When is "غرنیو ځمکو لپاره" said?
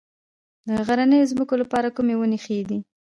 0.87-1.93